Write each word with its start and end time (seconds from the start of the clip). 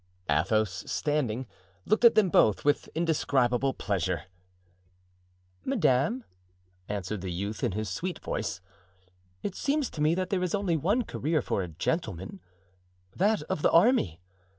Athos, 0.31 0.83
standing, 0.91 1.45
looked 1.85 2.03
at 2.03 2.15
them 2.15 2.29
both 2.29 2.65
with 2.65 2.87
indescribable 2.95 3.71
pleasure. 3.71 4.23
"Madame," 5.63 6.23
answered 6.89 7.21
the 7.21 7.31
youth 7.31 7.63
in 7.63 7.73
his 7.73 7.87
sweet 7.87 8.17
voice, 8.17 8.61
"it 9.43 9.53
seems 9.53 9.91
to 9.91 10.01
me 10.01 10.15
that 10.15 10.31
there 10.31 10.41
is 10.41 10.55
only 10.55 10.75
one 10.75 11.03
career 11.03 11.39
for 11.39 11.61
a 11.61 11.67
gentleman—that 11.67 13.43
of 13.43 13.61
the 13.61 13.69
army. 13.71 14.19